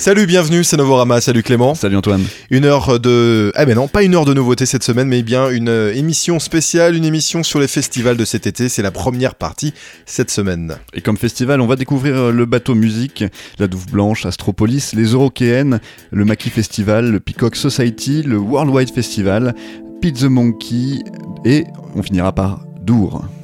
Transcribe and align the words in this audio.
Salut, 0.00 0.24
bienvenue, 0.24 0.64
c'est 0.64 0.78
Novorama. 0.78 1.20
Salut 1.20 1.42
Clément. 1.42 1.74
Salut 1.74 1.94
Antoine. 1.94 2.24
Une 2.48 2.64
heure 2.64 2.98
de. 2.98 3.52
Ah 3.54 3.66
ben 3.66 3.74
non, 3.74 3.86
pas 3.86 4.02
une 4.02 4.14
heure 4.14 4.24
de 4.24 4.32
nouveauté 4.32 4.64
cette 4.64 4.82
semaine, 4.82 5.08
mais 5.08 5.22
bien 5.22 5.50
une 5.50 5.68
euh, 5.68 5.94
émission 5.94 6.38
spéciale, 6.38 6.96
une 6.96 7.04
émission 7.04 7.42
sur 7.42 7.60
les 7.60 7.68
festivals 7.68 8.16
de 8.16 8.24
cet 8.24 8.46
été. 8.46 8.70
C'est 8.70 8.80
la 8.80 8.92
première 8.92 9.34
partie 9.34 9.74
cette 10.06 10.30
semaine. 10.30 10.78
Et 10.94 11.02
comme 11.02 11.18
festival, 11.18 11.60
on 11.60 11.66
va 11.66 11.76
découvrir 11.76 12.16
euh, 12.16 12.32
le 12.32 12.46
bateau 12.46 12.74
musique, 12.74 13.24
la 13.58 13.66
Douve 13.66 13.88
Blanche, 13.88 14.24
Astropolis, 14.24 14.94
les 14.94 15.04
Eurokéennes, 15.12 15.80
le 16.12 16.24
Maki 16.24 16.48
Festival, 16.48 17.10
le 17.10 17.20
Peacock 17.20 17.54
Society, 17.54 18.22
le 18.22 18.38
Worldwide 18.38 18.94
Festival, 18.94 19.54
Pizza 20.00 20.30
Monkey 20.30 21.00
et 21.44 21.64
on 21.94 22.02
finira 22.02 22.34
par 22.34 22.64
Dour. 22.80 23.22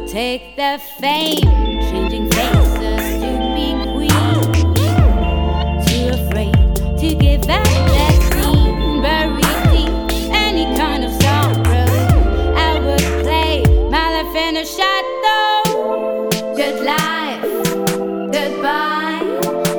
overtake 0.00 0.56
their 0.56 0.78
fame, 0.78 1.42
changing 1.90 2.30
faces 2.30 3.20
to 3.20 3.30
be 3.54 3.74
queen. 3.92 4.52
Too 5.84 6.08
afraid 6.18 6.76
to 6.98 7.14
give 7.14 7.46
back 7.46 7.64
that 7.66 8.16
scene, 8.32 9.02
buried 9.02 9.42
deep 9.70 10.32
any 10.32 10.64
kind 10.76 11.04
of 11.04 11.12
sorrow. 11.20 11.90
I 12.56 12.78
would 12.80 13.24
play 13.24 13.62
my 13.90 14.22
life 14.22 14.34
in 14.34 14.56
a 14.56 14.64
shadow. 14.64 16.28
Good 16.56 16.82
life, 16.82 17.42
goodbye. 18.32 19.20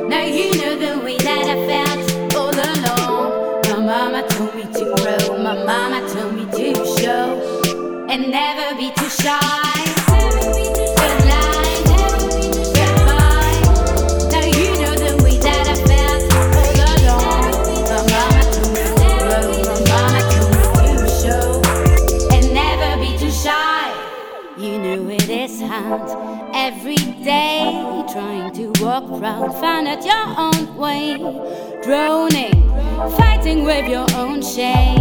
Now 0.08 0.24
you 0.24 0.52
know 0.62 0.76
the 0.78 1.04
way 1.04 1.18
that 1.18 1.46
I 1.48 1.58
felt 1.68 2.36
all 2.36 2.54
along. 2.54 3.62
My 3.70 3.80
mama 3.80 4.28
told 4.30 4.54
me 4.56 4.64
to 4.64 4.86
grow, 4.96 5.38
my 5.38 5.56
mama 5.66 6.08
told 6.14 6.36
me 6.36 6.46
to 6.46 6.86
show, 7.00 8.06
and 8.08 8.30
never 8.30 8.78
be 8.78 8.92
too 8.92 9.10
shy. 9.10 9.61
You 24.62 24.78
know 24.78 25.10
it 25.10 25.28
is 25.28 25.60
hard 25.60 26.08
every 26.54 26.96
day, 26.96 28.06
trying 28.14 28.54
to 28.54 28.68
walk 28.80 29.08
proud, 29.18 29.60
find 29.60 29.88
out 29.88 30.06
your 30.06 30.36
own 30.38 30.78
way, 30.78 31.18
droning, 31.82 32.70
fighting 33.18 33.64
with 33.64 33.90
your 33.90 34.06
own 34.14 34.44
shame, 34.44 35.00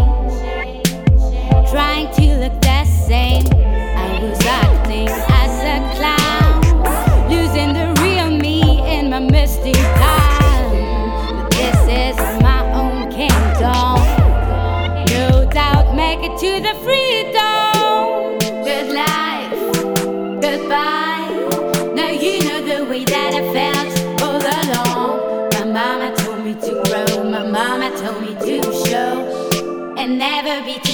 trying 1.69 2.11
to 2.15 2.37
look 2.39 2.59
the 2.63 2.85
same. 2.87 3.45
I 3.53 4.19
was 4.23 4.41
acting 4.47 5.11
as 5.11 5.53
a 5.69 5.77
clown, 5.95 7.29
losing 7.29 7.75
the 7.75 8.01
real 8.01 8.31
me 8.31 8.81
in 8.91 9.11
my 9.11 9.19
misty 9.21 9.73
time. 9.73 10.30
Never 30.11 30.65
be 30.65 30.90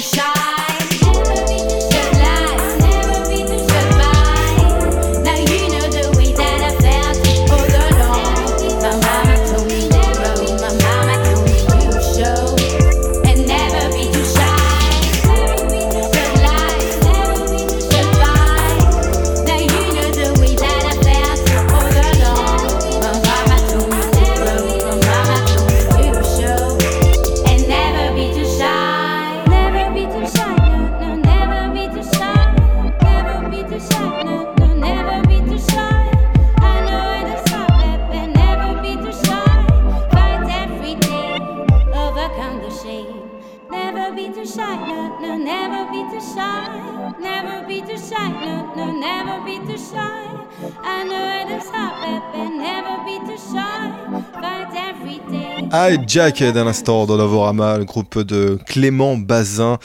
Jacket 56.06 56.56
à 56.56 56.64
l'instant 56.64 57.06
dans 57.06 57.16
Novorama, 57.16 57.78
le 57.78 57.84
groupe 57.84 58.18
de 58.20 58.58
Clément 58.66 59.16
Bazin, 59.16 59.78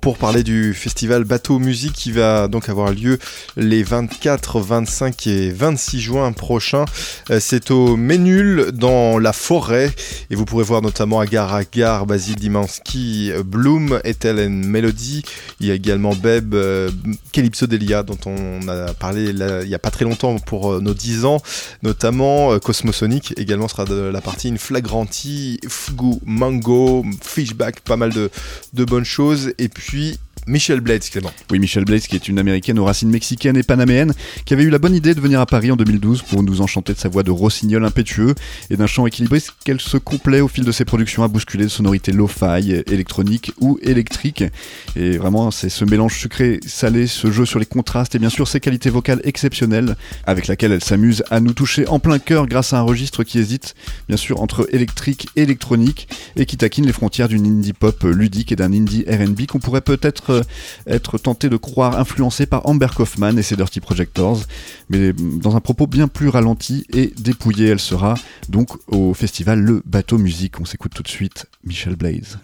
pour 0.00 0.16
parler 0.16 0.42
du 0.42 0.72
festival 0.72 1.24
Bateau 1.24 1.58
Musique 1.58 1.92
qui 1.92 2.10
va 2.10 2.48
donc 2.48 2.70
avoir 2.70 2.90
lieu 2.92 3.18
les 3.56 3.82
24, 3.82 4.60
25 4.60 5.26
et 5.26 5.50
26 5.50 6.00
juin 6.00 6.32
prochains. 6.32 6.86
Euh, 7.30 7.38
C'est 7.38 7.70
au 7.70 7.96
Ménul 7.96 8.72
dans 8.72 9.18
la 9.18 9.34
forêt 9.34 9.92
et 10.30 10.34
vous 10.34 10.46
pourrez 10.46 10.64
voir 10.64 10.80
notamment 10.80 11.20
Agar 11.20 11.54
Agar, 11.54 12.06
Basile 12.06 12.36
Dimansky, 12.36 13.32
Bloom, 13.44 14.00
Ethel 14.04 14.48
Melody. 14.48 15.22
Il 15.60 15.66
y 15.66 15.70
a 15.70 15.74
également 15.74 16.14
Beb, 16.14 16.54
euh, 16.54 16.90
Calypso 17.32 17.66
Delia 17.66 18.02
dont 18.02 18.18
on 18.24 18.66
a 18.68 18.94
parlé 18.94 19.30
il 19.30 19.68
y 19.68 19.74
a 19.74 19.78
pas 19.78 19.90
très 19.90 20.06
longtemps 20.06 20.38
pour 20.38 20.72
euh, 20.72 20.80
nos 20.80 20.94
10 20.94 21.26
ans 21.26 21.42
notamment 21.82 22.58
Cosmosonic 22.58 23.34
également 23.36 23.68
sera 23.68 23.84
de 23.84 23.94
la 23.94 24.20
partie 24.20 24.48
une 24.48 24.58
Fugu, 24.58 26.18
Mango, 26.24 27.04
Fishback, 27.22 27.80
pas 27.80 27.96
mal 27.96 28.12
de, 28.12 28.30
de 28.72 28.84
bonnes 28.84 29.04
choses 29.04 29.52
et 29.58 29.68
puis 29.74 30.18
Michel 30.46 30.80
Blades 30.80 31.02
Clément. 31.02 31.32
Oui, 31.50 31.58
Michelle 31.58 31.84
Blaze, 31.84 32.06
qui 32.06 32.16
est 32.16 32.28
une 32.28 32.38
américaine 32.38 32.78
aux 32.78 32.84
racines 32.84 33.10
mexicaines 33.10 33.56
et 33.56 33.62
panaméennes, 33.62 34.12
qui 34.44 34.52
avait 34.52 34.64
eu 34.64 34.70
la 34.70 34.78
bonne 34.78 34.94
idée 34.94 35.14
de 35.14 35.20
venir 35.20 35.40
à 35.40 35.46
Paris 35.46 35.70
en 35.70 35.76
2012 35.76 36.22
pour 36.22 36.42
nous 36.42 36.60
enchanter 36.60 36.92
de 36.92 36.98
sa 36.98 37.08
voix 37.08 37.22
de 37.22 37.30
rossignol 37.30 37.84
impétueux 37.84 38.34
et 38.70 38.76
d'un 38.76 38.86
chant 38.86 39.06
équilibré 39.06 39.40
qu'elle 39.64 39.80
se 39.80 39.96
complaît 39.96 40.40
au 40.40 40.48
fil 40.48 40.64
de 40.64 40.72
ses 40.72 40.84
productions 40.84 41.22
à 41.22 41.28
bousculer 41.28 41.64
de 41.64 41.70
sonorités 41.70 42.12
lo-fi, 42.12 42.82
électroniques 42.86 43.52
ou 43.60 43.78
électriques. 43.82 44.44
Et 44.96 45.16
vraiment, 45.16 45.50
c'est 45.50 45.70
ce 45.70 45.84
mélange 45.84 46.18
sucré-salé, 46.18 47.06
ce 47.06 47.30
jeu 47.30 47.46
sur 47.46 47.58
les 47.58 47.66
contrastes 47.66 48.14
et 48.14 48.18
bien 48.18 48.30
sûr 48.30 48.46
ses 48.46 48.60
qualités 48.60 48.90
vocales 48.90 49.20
exceptionnelles 49.24 49.96
avec 50.26 50.46
laquelle 50.46 50.72
elle 50.72 50.84
s'amuse 50.84 51.24
à 51.30 51.40
nous 51.40 51.52
toucher 51.52 51.86
en 51.88 51.98
plein 51.98 52.18
cœur 52.18 52.46
grâce 52.46 52.72
à 52.72 52.78
un 52.78 52.82
registre 52.82 53.24
qui 53.24 53.38
hésite 53.38 53.74
bien 54.08 54.16
sûr 54.16 54.42
entre 54.42 54.68
électrique 54.72 55.28
et 55.36 55.42
électronique 55.42 56.08
et 56.36 56.46
qui 56.46 56.56
taquine 56.56 56.86
les 56.86 56.92
frontières 56.92 57.28
d'une 57.28 57.46
indie 57.46 57.72
pop 57.72 58.02
ludique 58.04 58.52
et 58.52 58.56
d'un 58.56 58.72
indie 58.72 59.04
R&B 59.08 59.46
qu'on 59.46 59.58
pourrait 59.58 59.80
peut-être 59.80 60.33
euh, 60.34 60.42
être 60.86 61.18
tenté 61.18 61.48
de 61.48 61.56
croire 61.56 61.98
influencé 61.98 62.46
par 62.46 62.66
Amber 62.66 62.88
Kaufman 62.94 63.36
et 63.38 63.42
ses 63.42 63.56
Dirty 63.56 63.80
Projectors, 63.80 64.40
mais 64.88 65.12
dans 65.12 65.56
un 65.56 65.60
propos 65.60 65.86
bien 65.86 66.08
plus 66.08 66.28
ralenti 66.28 66.86
et 66.92 67.12
dépouillé. 67.18 67.68
Elle 67.68 67.80
sera 67.80 68.14
donc 68.48 68.70
au 68.88 69.14
festival 69.14 69.60
Le 69.60 69.82
Bateau 69.84 70.18
Musique. 70.18 70.60
On 70.60 70.64
s'écoute 70.64 70.92
tout 70.94 71.02
de 71.02 71.08
suite 71.08 71.46
Michel 71.64 71.96
Blaze. 71.96 72.38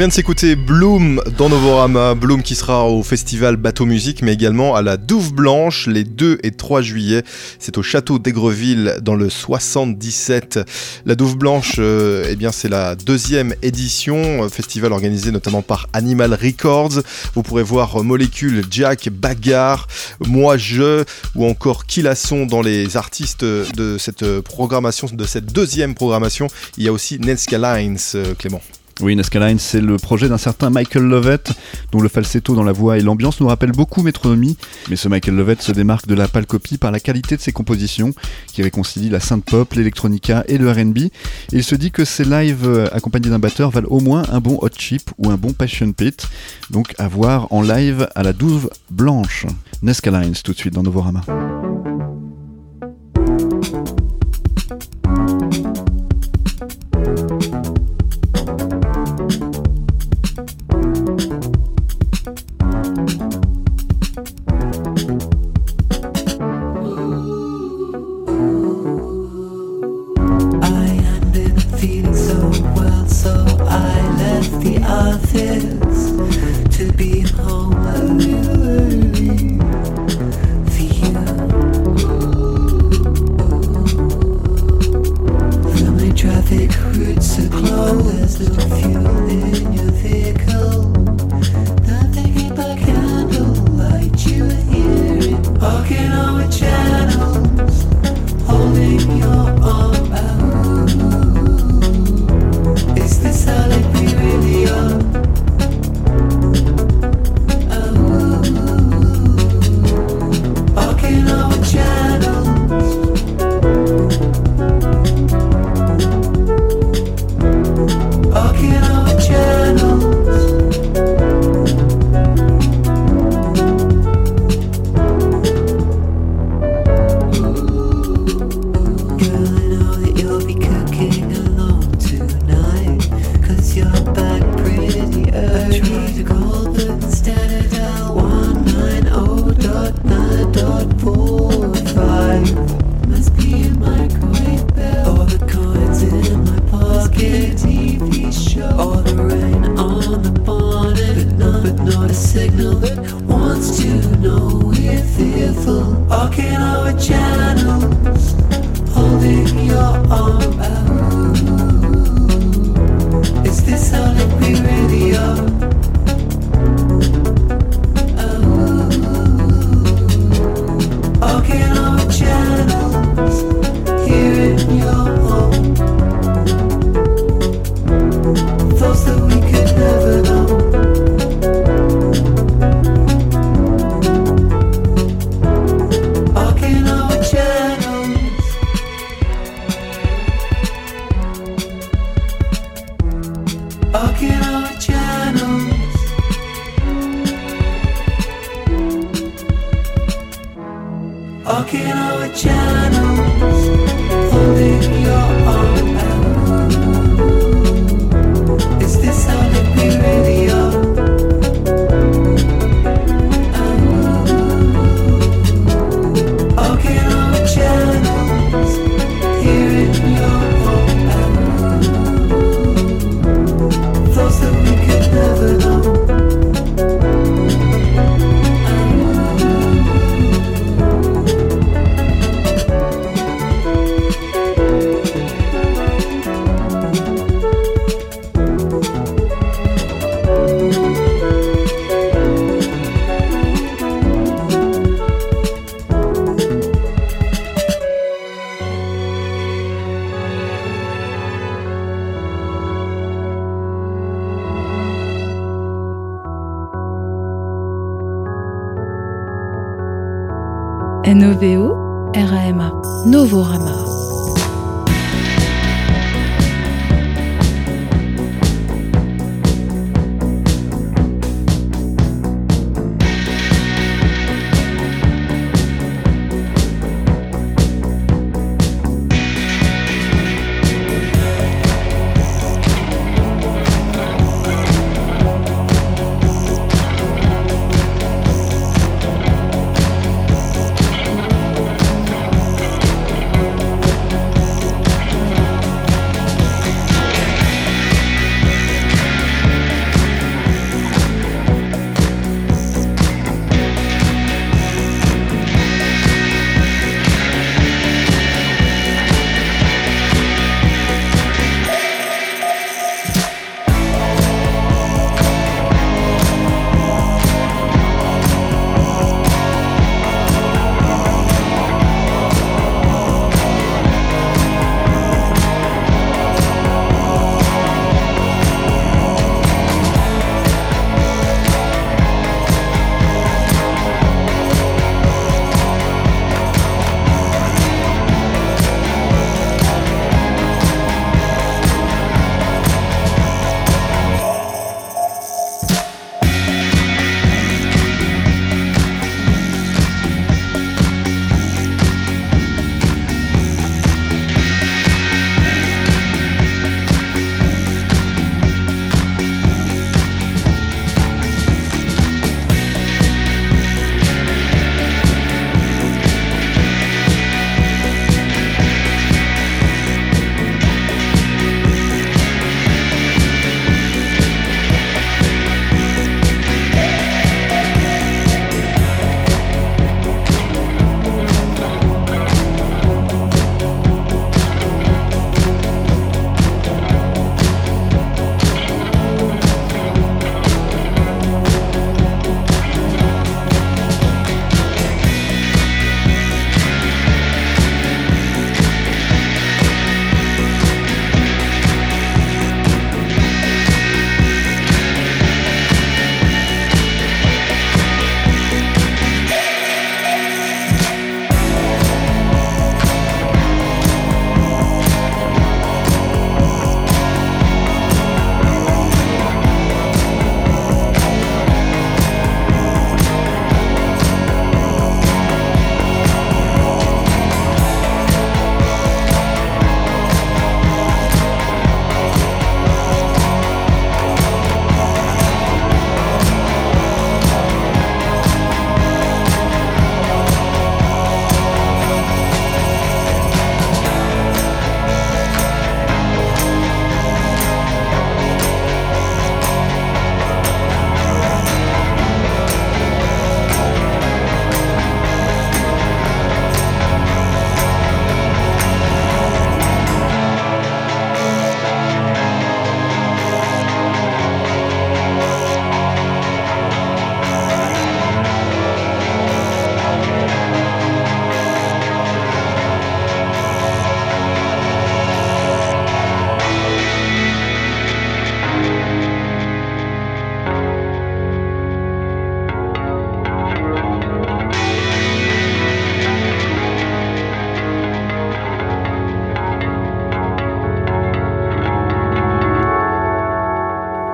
Vient 0.00 0.08
de 0.08 0.14
s'écouter 0.14 0.56
Bloom 0.56 1.20
dans 1.36 1.50
Novorama, 1.50 2.14
Bloom 2.14 2.42
qui 2.42 2.54
sera 2.54 2.88
au 2.88 3.02
festival 3.02 3.58
Bateau 3.58 3.84
Musique, 3.84 4.22
mais 4.22 4.32
également 4.32 4.74
à 4.74 4.80
la 4.80 4.96
Douve 4.96 5.34
Blanche 5.34 5.88
les 5.88 6.04
2 6.04 6.38
et 6.42 6.52
3 6.52 6.80
juillet. 6.80 7.22
C'est 7.58 7.76
au 7.76 7.82
château 7.82 8.18
d'Aigreville 8.18 8.96
dans 9.02 9.14
le 9.14 9.28
77. 9.28 10.60
La 11.04 11.16
Douve 11.16 11.36
Blanche, 11.36 11.74
euh, 11.80 12.24
eh 12.30 12.36
bien 12.36 12.50
c'est 12.50 12.70
la 12.70 12.94
deuxième 12.96 13.54
édition, 13.60 14.44
euh, 14.44 14.48
festival 14.48 14.94
organisé 14.94 15.32
notamment 15.32 15.60
par 15.60 15.86
Animal 15.92 16.32
Records. 16.32 17.02
Vous 17.34 17.42
pourrez 17.42 17.62
voir 17.62 18.02
Molécule, 18.02 18.64
Jack, 18.70 19.10
Bagarre, 19.10 19.86
Moi 20.26 20.56
Je 20.56 21.04
ou 21.34 21.44
encore 21.44 21.84
Kilasson 21.84 22.46
dans 22.46 22.62
les 22.62 22.96
artistes 22.96 23.44
de 23.44 23.98
cette 23.98 24.40
programmation, 24.40 25.08
de 25.12 25.24
cette 25.26 25.52
deuxième 25.52 25.94
programmation. 25.94 26.46
Il 26.78 26.84
y 26.84 26.88
a 26.88 26.92
aussi 26.92 27.18
Nenska 27.18 27.58
Lines, 27.58 27.98
euh, 28.14 28.34
Clément. 28.34 28.62
Oui, 29.02 29.16
Nescaline, 29.16 29.58
c'est 29.58 29.80
le 29.80 29.96
projet 29.96 30.28
d'un 30.28 30.36
certain 30.36 30.68
Michael 30.68 31.04
Lovett, 31.04 31.52
dont 31.90 32.00
le 32.00 32.08
falsetto 32.08 32.54
dans 32.54 32.62
la 32.62 32.72
voix 32.72 32.98
et 32.98 33.00
l'ambiance 33.00 33.40
nous 33.40 33.46
rappellent 33.46 33.72
beaucoup 33.72 34.02
Métronomie. 34.02 34.58
Mais 34.90 34.96
ce 34.96 35.08
Michael 35.08 35.36
Lovett 35.36 35.62
se 35.62 35.72
démarque 35.72 36.06
de 36.06 36.14
la 36.14 36.28
pâle 36.28 36.44
copie 36.44 36.76
par 36.76 36.90
la 36.90 37.00
qualité 37.00 37.36
de 37.36 37.40
ses 37.40 37.52
compositions, 37.52 38.12
qui 38.52 38.62
réconcilient 38.62 39.08
la 39.08 39.20
synth 39.20 39.44
pop, 39.44 39.72
l'électronica 39.72 40.44
et 40.48 40.58
le 40.58 40.70
RB. 40.70 40.98
Et 40.98 41.10
il 41.52 41.64
se 41.64 41.74
dit 41.74 41.90
que 41.90 42.04
ses 42.04 42.24
lives 42.24 42.66
euh, 42.66 42.88
accompagnés 42.92 43.30
d'un 43.30 43.38
batteur 43.38 43.70
valent 43.70 43.88
au 43.88 44.00
moins 44.00 44.24
un 44.30 44.40
bon 44.40 44.58
Hot 44.60 44.68
Chip 44.76 45.10
ou 45.16 45.30
un 45.30 45.36
bon 45.36 45.52
Passion 45.52 45.92
Pit. 45.92 46.28
Donc 46.68 46.94
à 46.98 47.08
voir 47.08 47.50
en 47.52 47.62
live 47.62 48.06
à 48.14 48.22
la 48.22 48.34
douve 48.34 48.68
blanche. 48.90 49.46
Nescalines 49.82 50.34
tout 50.44 50.52
de 50.52 50.58
suite 50.58 50.74
dans 50.74 50.82
Novorama. 50.82 51.22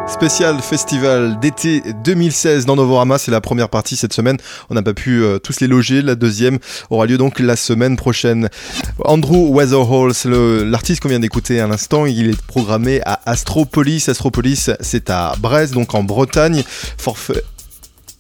Spécial 0.09 0.61
festival 0.61 1.39
d'été 1.41 1.83
2016 2.05 2.67
dans 2.67 2.77
Novorama. 2.77 3.19
C'est 3.19 3.31
la 3.31 3.41
première 3.41 3.69
partie 3.69 3.97
cette 3.97 4.13
semaine. 4.13 4.37
On 4.71 4.75
n'a 4.75 4.83
pas 4.83 4.95
pu 4.95 5.23
euh, 5.23 5.39
tous 5.39 5.61
les 5.61 5.67
loger. 5.67 6.03
La 6.03 6.15
deuxième 6.15 6.59
aura 6.91 7.07
lieu 7.07 7.19
donc 7.19 7.39
la 7.39 7.57
semaine 7.57 7.97
prochaine. 7.97 8.49
Andrew 9.05 9.49
Weatherhall, 9.49 10.15
c'est 10.15 10.31
l'artiste 10.31 11.03
qu'on 11.03 11.09
vient 11.09 11.21
d'écouter 11.21 11.61
à 11.61 11.67
l'instant. 11.67 12.07
Il 12.07 12.31
est 12.31 12.43
programmé 12.43 13.01
à 13.05 13.21
Astropolis. 13.27 14.09
Astropolis, 14.09 14.71
c'est 14.81 15.11
à 15.11 15.35
Brest, 15.39 15.75
donc 15.75 15.95
en 15.95 16.03
Bretagne. 16.03 16.63
Forfait 16.99 17.45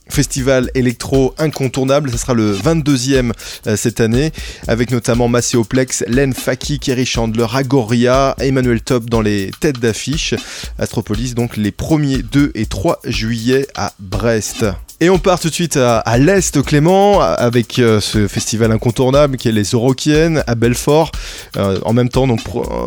festival 0.09 0.71
électro 0.75 1.35
incontournable. 1.38 2.11
Ce 2.11 2.19
sera 2.19 2.35
le 2.35 2.55
22e 2.55 3.33
euh, 3.66 3.77
cette 3.77 4.01
année, 4.01 4.33
avec 4.69 4.90
notamment 4.90 5.29
Macéoplex, 5.29 6.05
Len 6.09 6.33
Faki, 6.33 6.79
Kerry 6.79 7.07
Chandler, 7.07 7.47
Agoria, 7.53 8.35
Emmanuel 8.38 8.81
Top 8.81 9.09
dans 9.11 9.21
les 9.21 9.51
têtes 9.61 9.79
d'affiche. 9.79 10.35
Astropolis, 10.79 11.35
donc 11.35 11.57
les 11.57 11.71
1er, 11.71 12.23
2 12.23 12.53
et 12.55 12.66
3 12.66 13.01
juillet 13.05 13.66
à 13.75 13.92
Brest. 13.99 14.64
Et 15.01 15.11
on 15.11 15.19
part 15.19 15.39
tout 15.39 15.49
de 15.49 15.55
suite 15.55 15.77
à, 15.77 16.19
l'Est, 16.19 16.63
Clément, 16.63 17.21
avec 17.21 17.79
euh, 17.79 18.01
ce 18.01 18.29
festival 18.29 18.73
incontournable 18.73 19.37
qui 19.37 19.49
est 19.49 19.53
les 19.53 19.65
Eurokiennes 19.65 20.43
à 20.47 20.55
Belfort. 20.55 21.13
Euh, 21.57 21.79
en 21.85 21.93
même 21.93 22.09
temps, 22.09 22.27
donc 22.27 22.41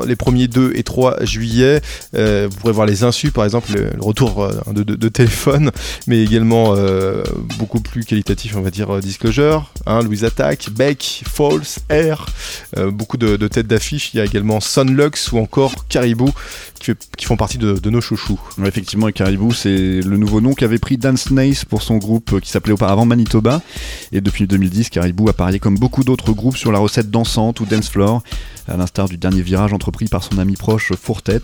les 0.08 0.16
premiers 0.16 0.48
2 0.48 0.74
et 0.76 0.84
3 0.84 1.24
juillet, 1.26 1.82
vous 2.14 2.50
pourrez 2.60 2.74
voir 2.74 2.88
les 2.88 3.04
insus, 3.04 3.32
par 3.32 3.46
exemple, 3.46 3.72
le, 3.74 3.92
retour 4.00 4.50
de, 4.72 4.84
de, 4.84 5.10
téléphone, 5.10 5.72
mais 6.08 6.24
également 6.24 6.76
beaucoup 7.58 7.80
plus 7.82 8.06
qualitatif, 8.06 8.56
on 8.56 8.62
va 8.62 8.72
dire 8.72 8.90
euh, 8.96 9.00
Disclosure, 9.00 9.72
hein, 9.86 10.02
Louise 10.02 10.24
Attack, 10.24 10.70
Beck, 10.72 11.24
Falls, 11.28 11.80
Air, 11.90 12.26
euh, 12.78 12.92
beaucoup 12.92 13.18
de, 13.18 13.36
têtes 13.48 13.68
d'affiche. 13.68 14.14
Il 14.14 14.18
y 14.18 14.20
a 14.22 14.26
également 14.26 14.60
Sunlux 14.60 15.32
ou 15.32 15.38
encore 15.38 15.74
Caribou 15.88 16.32
qui, 16.80 17.26
font 17.26 17.38
partie 17.38 17.58
de, 17.58 17.90
nos 17.90 18.02
chouchous. 18.02 18.40
effectivement, 18.66 19.10
Caribou, 19.12 19.54
c'est 19.54 20.02
le 20.02 20.18
nouveau 20.18 20.42
nom 20.42 20.54
qu'avait 20.54 20.80
pris 20.80 20.98
Dan 20.98 21.18
Snace 21.18 21.66
pour 21.66 21.82
son 21.82 21.98
groupe 21.98 22.34
euh, 22.34 22.40
qui 22.40 22.50
s'appelait 22.50 22.74
auparavant 22.74 23.06
Manitoba. 23.06 23.62
Et 24.12 24.22
depuis 24.22 24.48
2010, 24.48 24.90
Caribou 24.90 25.30
a 25.30 25.34
parié 25.34 25.60
comme 25.60 25.78
beaucoup 25.78 26.04
d'autres 26.04 26.34
groupes 26.34 26.58
sur 26.58 26.72
la 26.72 26.80
recette 26.80 27.10
dansante 27.10 27.60
ou 27.60 27.66
dance 27.66 27.90
floor 27.90 28.24
à 28.70 28.78
l'instar 28.78 29.10
du 29.10 29.18
dernier 29.18 29.42
virage 29.42 29.74
entrepris 29.74 30.06
par 30.06 30.24
son 30.24 30.38
ami 30.38 30.56
proche 30.56 30.94
Fourtet. 30.94 31.42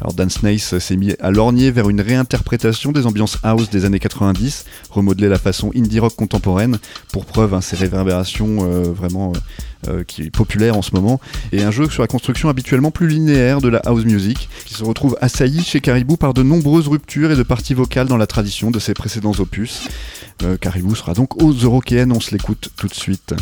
Alors 0.00 0.14
Dan 0.14 0.30
Snace 0.30 0.78
s'est 0.78 0.96
mis 0.96 1.14
à 1.20 1.30
lorgner 1.30 1.70
vers 1.70 1.88
une 1.88 2.00
réinterprétation 2.00 2.92
des 2.92 3.06
ambiances 3.06 3.38
house 3.42 3.70
des 3.70 3.84
années 3.84 3.98
90, 3.98 4.64
remodeler 4.90 5.28
la 5.28 5.38
façon 5.38 5.70
indie 5.76 6.00
rock 6.00 6.16
contemporaine, 6.16 6.78
pour 7.12 7.26
preuve 7.26 7.54
hein, 7.54 7.60
ces 7.60 7.76
réverbérations 7.76 8.58
euh, 8.62 8.82
vraiment 8.84 9.32
euh, 9.32 9.90
euh, 9.90 10.04
qui 10.04 10.22
est 10.22 10.30
populaire 10.30 10.76
en 10.76 10.82
ce 10.82 10.94
moment, 10.94 11.20
et 11.52 11.62
un 11.62 11.70
jeu 11.70 11.88
sur 11.90 12.02
la 12.02 12.08
construction 12.08 12.48
habituellement 12.48 12.90
plus 12.90 13.08
linéaire 13.08 13.60
de 13.60 13.68
la 13.68 13.78
house 13.78 14.04
music, 14.04 14.48
qui 14.64 14.74
se 14.74 14.84
retrouve 14.84 15.16
assailli 15.20 15.62
chez 15.62 15.80
Caribou 15.80 16.16
par 16.16 16.34
de 16.34 16.42
nombreuses 16.42 16.88
ruptures 16.88 17.30
et 17.30 17.36
de 17.36 17.42
parties 17.42 17.74
vocales 17.74 18.08
dans 18.08 18.16
la 18.16 18.26
tradition 18.26 18.70
de 18.70 18.78
ses 18.78 18.94
précédents 18.94 19.34
opus. 19.38 19.88
Caribou 20.60 20.96
sera 20.96 21.14
donc 21.14 21.40
aux 21.40 21.52
Eurokéennes, 21.52 22.10
on 22.10 22.18
se 22.18 22.32
l'écoute 22.32 22.70
tout 22.76 22.88
de 22.88 22.94
suite. 22.94 23.34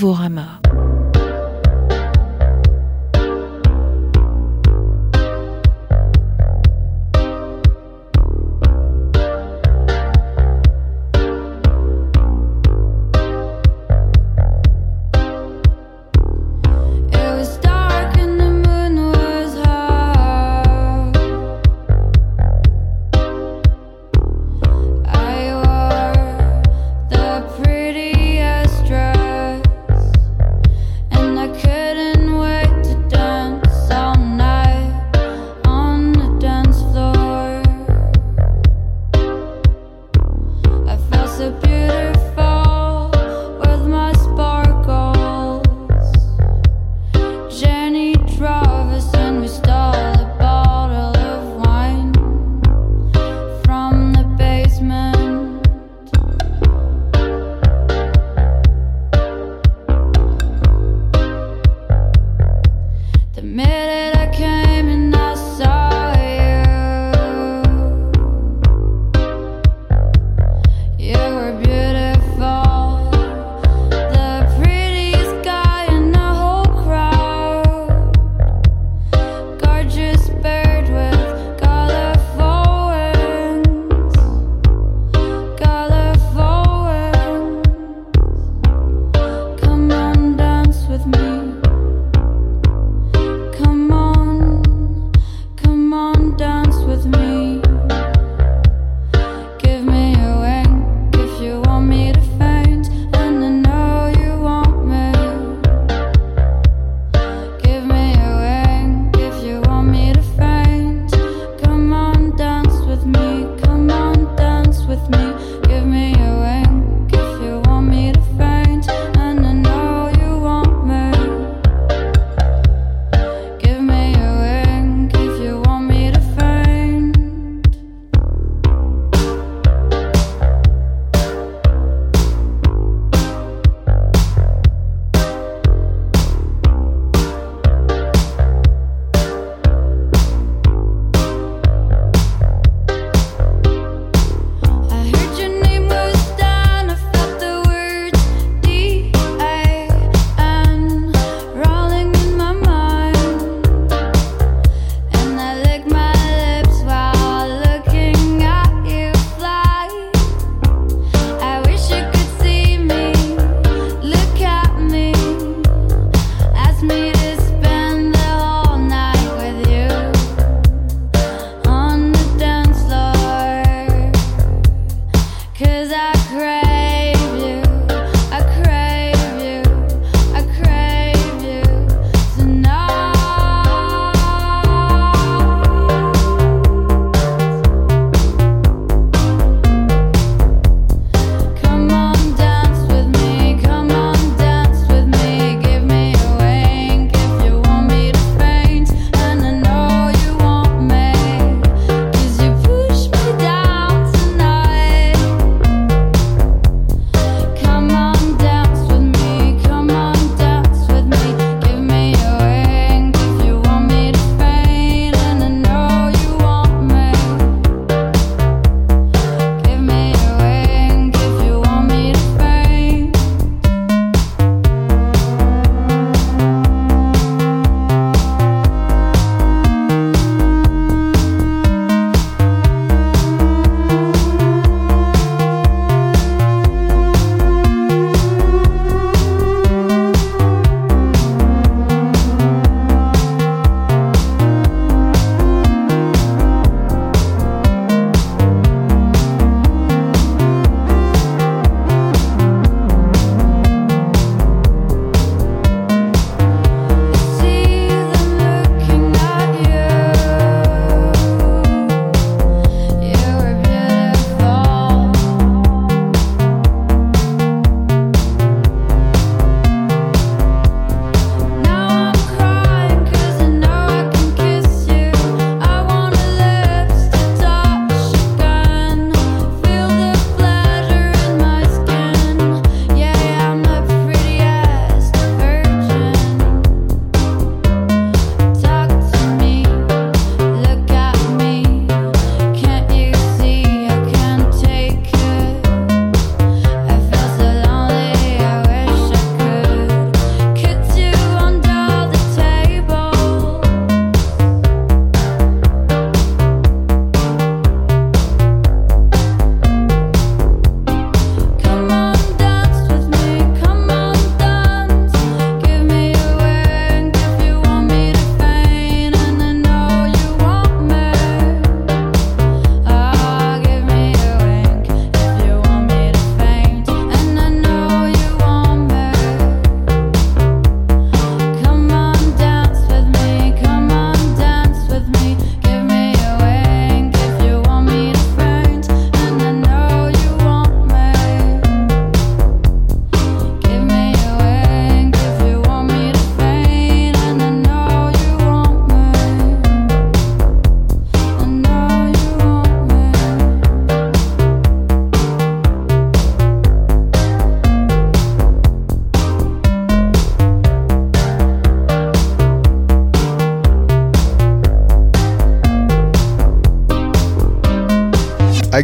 RAMA 0.00 0.31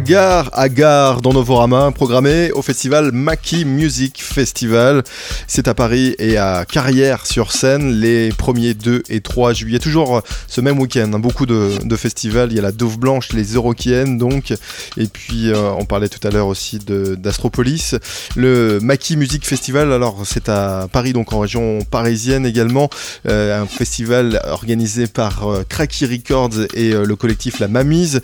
Novorama. 0.09 0.39
Agar, 0.49 0.49
Agar 0.53 1.21
dans 1.21 1.33
Novorama, 1.33 1.91
programmé 1.91 2.51
au 2.53 2.63
festival 2.63 3.11
Maki 3.11 3.63
Music 3.63 4.23
Festival. 4.23 5.03
C'est 5.45 5.67
à 5.67 5.75
Paris 5.75 6.15
et 6.17 6.37
à 6.37 6.65
Carrière 6.65 7.27
sur 7.27 7.51
scène 7.51 7.91
les 7.93 8.31
1er, 8.31 8.73
2 8.73 9.03
et 9.09 9.21
3 9.21 9.53
juillet. 9.53 9.77
Toujours 9.77 10.23
ce 10.47 10.61
même 10.61 10.79
week-end, 10.79 11.11
hein. 11.13 11.19
beaucoup 11.19 11.45
de, 11.45 11.77
festivals. 11.95 12.51
Il 12.51 12.55
y 12.55 12.59
a 12.59 12.63
la 12.63 12.71
Dove 12.71 12.97
Blanche, 12.97 13.33
les 13.33 13.53
Eurokiennes 13.53 14.17
donc. 14.17 14.51
Et 14.97 15.05
puis 15.05 15.51
euh, 15.51 15.71
on 15.77 15.85
parlait 15.85 16.09
tout 16.09 16.25
à 16.27 16.31
l'heure 16.31 16.47
aussi 16.47 16.79
d'Astropolis. 16.79 17.95
Le 18.35 18.79
Maki 18.79 19.15
Music 19.15 19.45
Festival, 19.45 19.93
alors 19.93 20.23
c'est 20.25 20.49
à 20.49 20.87
Paris, 20.91 21.13
donc 21.13 21.33
en 21.33 21.39
région 21.39 21.79
parisienne 21.83 22.47
également. 22.47 22.89
Euh, 23.27 23.61
un 23.61 23.67
festival 23.67 24.41
organisé 24.47 25.05
par 25.05 25.47
euh, 25.47 25.63
Records 26.01 26.67
et 26.73 26.93
le 26.93 27.15
collectif 27.15 27.59
La 27.59 27.67
Mamise. 27.67 28.21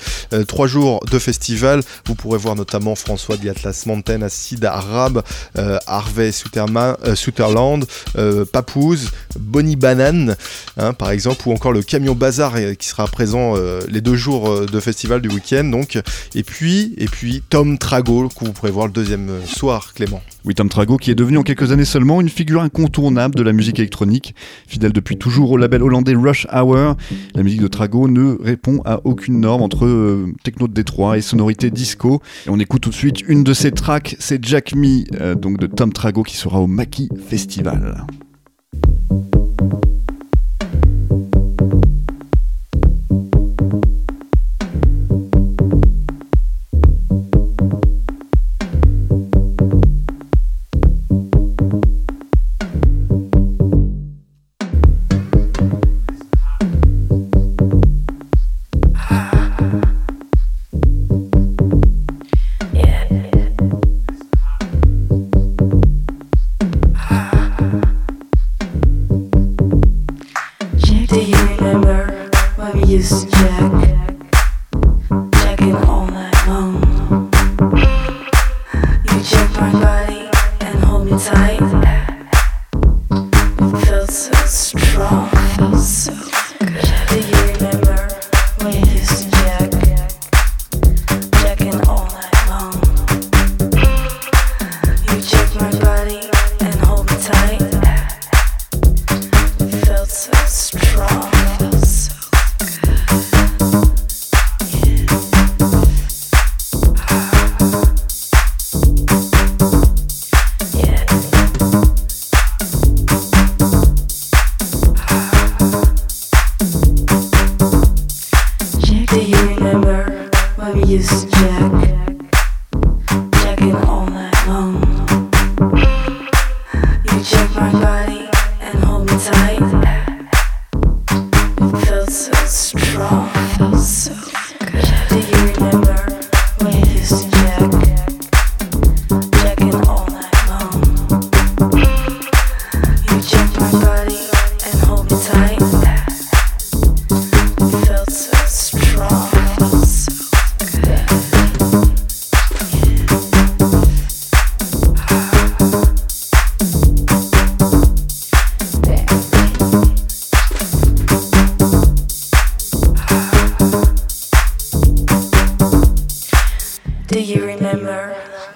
trois 0.48 0.68
jours 0.68 1.00
de 1.12 1.20
festival 1.20 1.75
vous 2.06 2.16
pourrez 2.16 2.38
voir 2.38 2.56
notamment 2.56 2.96
François 2.96 3.36
Atlas 3.50 3.86
Mountain, 3.86 4.22
Acide 4.22 4.66
Arabe, 4.66 5.24
euh, 5.58 5.78
Harvey 5.88 6.32
euh, 6.58 7.16
Sutherland, 7.16 7.86
euh, 8.18 8.46
Papouze, 8.46 9.12
Bonnie 9.40 9.76
Banane, 9.76 10.36
hein, 10.78 10.94
par 10.94 11.12
exemple, 11.12 11.48
ou 11.48 11.52
encore 11.52 11.72
le 11.72 11.82
Camion 11.82 12.16
Bazar 12.16 12.54
qui 12.78 12.88
sera 12.88 13.08
présent 13.08 13.56
les 13.88 14.02
deux 14.02 14.16
jours 14.16 14.66
de 14.66 14.80
festival 14.80 15.22
du 15.22 15.30
week-end. 15.30 15.64
Donc, 15.66 16.00
et 16.34 16.44
puis, 16.44 16.94
et 16.98 17.06
puis 17.06 17.44
Tom 17.50 17.78
Trago 17.78 18.30
que 18.30 18.46
vous 18.46 18.54
pourrez 18.54 18.72
voir 18.72 18.88
le 18.88 18.94
deuxième 18.94 19.30
soir, 19.46 19.94
Clément. 19.94 20.22
Oui, 20.46 20.54
Tom 20.54 20.70
Trago 20.70 20.98
qui 20.98 21.10
est 21.10 21.16
devenu 21.16 21.40
en 21.40 21.44
quelques 21.44 21.72
années 21.72 21.86
seulement 21.86 22.22
une 22.22 22.30
figure 22.30 22.62
incontournable 22.62 23.34
de 23.34 23.42
la 23.42 23.52
musique 23.52 23.80
électronique, 23.80 24.36
fidèle 24.68 24.94
depuis 24.94 25.18
toujours 25.18 25.52
au 25.52 25.58
label 25.58 25.82
hollandais 25.82 26.14
Rush 26.14 26.46
Hour. 26.54 26.96
La 27.34 27.42
musique 27.44 27.62
de 27.62 27.68
Trago 27.68 28.08
ne 28.08 28.38
répond 28.40 28.82
à 28.86 29.02
aucune 29.06 29.40
norme 29.40 29.64
entre 29.64 30.26
techno 30.44 30.68
de 30.68 30.74
Détroit 30.74 31.18
et 31.18 31.22
sonorité 31.22 31.72
disco. 31.72 32.22
Et 32.46 32.50
on 32.50 32.60
écoute 32.60 32.82
tout 32.82 32.92
de 32.92 32.96
suite 32.96 33.22
une 33.28 33.44
de 33.44 33.54
ses 33.54 33.72
tracks, 33.72 34.16
c'est 34.20 34.44
Jack 34.46 34.76
Me, 34.76 35.04
euh, 35.20 35.34
donc 35.34 35.58
de 35.58 35.66
Tom 35.66 35.92
Trago 35.92 36.22
qui 36.22 36.38
sera 36.38 36.60
au 36.60 36.68
Maki 36.68 37.10
Festival. 37.28 38.06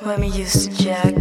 when 0.10 0.22
we 0.22 0.28
used 0.28 0.72
to 0.72 0.84
jack. 0.84 1.18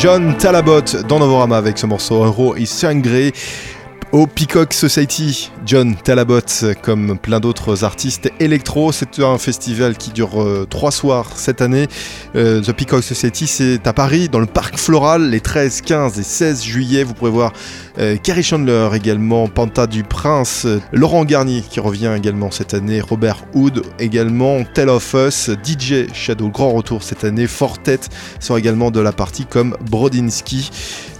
John 0.00 0.34
Talabot 0.38 0.80
dans 1.06 1.18
Novorama 1.18 1.58
avec 1.58 1.76
ce 1.76 1.84
morceau 1.84 2.24
Hero 2.24 2.56
is 2.56 2.66
Sangré 2.66 3.34
au 4.12 4.26
Peacock 4.26 4.72
Society. 4.72 5.52
John 5.66 5.94
Talabot, 5.94 6.40
comme 6.80 7.18
plein 7.18 7.38
d'autres 7.38 7.84
artistes 7.84 8.32
électro, 8.40 8.92
c'est 8.92 9.20
un 9.20 9.36
festival 9.36 9.98
qui 9.98 10.10
dure 10.10 10.42
euh, 10.42 10.66
trois 10.68 10.90
soirs 10.90 11.32
cette 11.36 11.60
année. 11.60 11.86
Euh, 12.34 12.62
The 12.62 12.72
Peacock 12.72 13.04
Society, 13.04 13.46
c'est 13.46 13.86
à 13.86 13.92
Paris, 13.92 14.30
dans 14.30 14.40
le 14.40 14.46
parc 14.46 14.78
floral, 14.78 15.28
les 15.28 15.40
13, 15.40 15.82
15 15.82 16.18
et 16.18 16.22
16 16.22 16.62
juillet. 16.62 17.04
Vous 17.04 17.12
pourrez 17.12 17.30
voir 17.30 17.52
euh, 18.00 18.16
Carrie 18.16 18.42
Chandler 18.42 18.88
également, 18.94 19.46
Panta 19.48 19.86
du 19.86 20.02
Prince, 20.02 20.66
Laurent 20.92 21.24
Garnier 21.24 21.62
qui 21.62 21.80
revient 21.80 22.12
également 22.16 22.50
cette 22.50 22.74
année, 22.74 23.00
Robert 23.00 23.44
Hood 23.54 23.82
également, 23.98 24.64
Tell 24.74 24.88
of 24.88 25.14
Us, 25.14 25.50
DJ 25.64 26.12
Shadow, 26.12 26.48
grand 26.48 26.70
retour 26.70 27.02
cette 27.02 27.24
année, 27.24 27.46
Fortet 27.46 28.00
sort 28.38 28.58
également 28.58 28.90
de 28.90 29.00
la 29.00 29.12
partie 29.12 29.44
comme 29.44 29.76
Brodinski. 29.90 30.70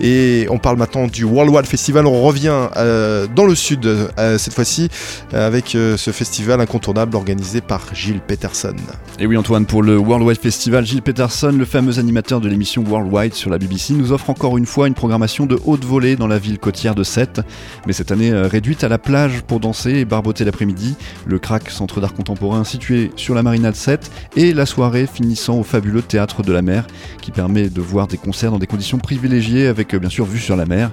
Et 0.01 0.47
on 0.49 0.59
parle 0.59 0.79
maintenant 0.79 1.07
du 1.07 1.25
Worldwide 1.25 1.67
Festival, 1.67 2.07
on 2.07 2.23
revient 2.23 2.69
euh, 2.77 3.27
dans 3.35 3.45
le 3.45 3.55
sud 3.55 3.85
euh, 3.85 4.39
cette 4.39 4.55
fois-ci 4.55 4.89
euh, 5.35 5.47
avec 5.47 5.69
ce 5.71 6.11
festival 6.11 6.61
incontournable 6.61 7.17
organisé 7.17 7.61
par 7.61 7.95
Gilles 7.95 8.21
Peterson. 8.21 8.75
Et 9.19 9.27
oui 9.27 9.37
Antoine, 9.37 9.67
pour 9.67 9.83
le 9.83 9.97
Worldwide 9.99 10.41
Festival, 10.41 10.87
Gilles 10.87 11.03
Peterson, 11.03 11.53
le 11.57 11.65
fameux 11.65 11.99
animateur 11.99 12.41
de 12.41 12.49
l'émission 12.49 12.83
Worldwide 12.83 13.35
sur 13.35 13.51
la 13.51 13.59
BBC, 13.59 13.93
nous 13.93 14.13
offre 14.13 14.31
encore 14.31 14.57
une 14.57 14.67
fois 14.67 14.89
une 14.89 14.95
programmation 14.95 15.47
de 15.47 15.59
haute 15.65 15.85
volée 15.85 16.17
dans 16.17 16.27
la 16.27 16.39
ville 16.39 16.59
côtière 16.71 16.95
de 16.95 17.03
Sète, 17.03 17.41
mais 17.85 17.93
cette 17.93 18.13
année 18.13 18.33
réduite 18.33 18.85
à 18.85 18.89
la 18.89 18.99
plage 18.99 19.43
pour 19.43 19.59
danser 19.59 19.91
et 19.91 20.05
barboter 20.05 20.45
l'après-midi, 20.45 20.95
le 21.27 21.41
Crac 21.41 21.69
Centre 21.69 22.01
d'art 22.01 22.15
contemporain 22.15 22.63
situé 22.63 23.11
sur 23.17 23.35
la 23.35 23.43
marina 23.43 23.73
de 23.73 23.77
Sète 23.77 24.09
et 24.37 24.55
la 24.55 24.67
soirée 24.67 25.09
finissant 25.09 25.59
au 25.59 25.65
fabuleux 25.65 26.01
Théâtre 26.01 26.45
de 26.45 26.53
la 26.53 26.63
Mer 26.63 26.87
qui 27.23 27.33
permet 27.33 27.69
de 27.69 27.81
voir 27.81 28.07
des 28.07 28.19
concerts 28.19 28.53
dans 28.53 28.61
des 28.61 28.69
conditions 28.69 28.99
privilégiées 28.99 29.67
avec 29.67 29.97
bien 29.97 30.11
sûr 30.11 30.25
vue 30.27 30.39
sur 30.39 30.55
la 30.55 30.65
mer. 30.65 30.93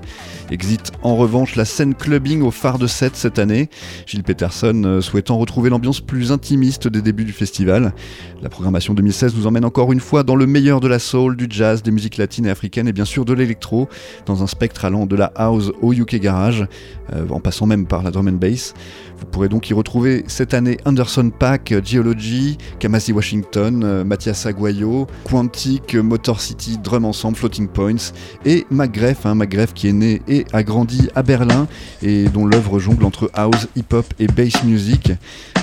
Exit 0.49 0.93
en 1.03 1.15
revanche 1.15 1.55
la 1.55 1.65
scène 1.65 1.93
clubbing 1.93 2.41
au 2.41 2.49
phare 2.49 2.79
de 2.79 2.87
Sète 2.87 3.15
cette 3.15 3.37
année, 3.37 3.69
Gilles 4.07 4.23
Peterson 4.23 4.81
euh, 4.83 5.01
souhaitant 5.01 5.37
retrouver 5.37 5.69
l'ambiance 5.69 6.01
plus 6.01 6.31
intimiste 6.31 6.87
des 6.87 7.03
débuts 7.03 7.25
du 7.25 7.33
festival. 7.33 7.93
La 8.41 8.49
programmation 8.49 8.95
2016 8.95 9.35
nous 9.35 9.45
emmène 9.45 9.65
encore 9.65 9.91
une 9.91 9.99
fois 9.99 10.23
dans 10.23 10.35
le 10.35 10.47
meilleur 10.47 10.79
de 10.79 10.87
la 10.87 10.97
soul, 10.99 11.35
du 11.35 11.47
jazz, 11.49 11.83
des 11.83 11.91
musiques 11.91 12.17
latines 12.17 12.47
et 12.47 12.49
africaines 12.49 12.87
et 12.87 12.93
bien 12.93 13.05
sûr 13.05 13.25
de 13.25 13.33
l'électro, 13.33 13.89
dans 14.25 14.41
un 14.41 14.47
spectre 14.47 14.85
allant 14.85 15.05
de 15.05 15.15
la 15.15 15.31
house 15.35 15.66
au 15.81 15.93
UK 15.93 16.15
Garage, 16.17 16.65
euh, 17.13 17.27
en 17.29 17.39
passant 17.39 17.65
même 17.65 17.85
par 17.85 18.03
la 18.03 18.11
drum 18.11 18.27
and 18.27 18.33
bass. 18.33 18.73
Vous 19.19 19.25
pourrez 19.25 19.49
donc 19.49 19.69
y 19.69 19.73
retrouver 19.73 20.23
cette 20.27 20.53
année 20.53 20.77
Anderson 20.85 21.31
Pack, 21.37 21.73
Geology, 21.83 22.57
Kamasi 22.79 23.11
Washington, 23.11 23.83
euh, 23.83 24.03
Mathias 24.03 24.45
Aguayo, 24.45 25.07
Quantic, 25.23 25.95
Motor 25.95 26.39
City, 26.39 26.77
Drum 26.77 27.05
Ensemble, 27.05 27.35
Floating 27.37 27.67
Points 27.67 28.13
et 28.45 28.65
McGreff, 28.69 29.25
hein, 29.25 29.35
McGreff 29.35 29.73
qui 29.73 29.87
est 29.87 29.93
né 29.93 30.21
et 30.27 30.45
a 30.53 30.63
grandi 30.63 31.09
à 31.15 31.23
Berlin 31.23 31.67
et 32.01 32.25
dont 32.25 32.45
l'œuvre 32.45 32.79
jongle 32.79 33.05
entre 33.05 33.29
house, 33.33 33.67
hip-hop 33.75 34.05
et 34.19 34.27
bass 34.27 34.63
music. 34.63 35.11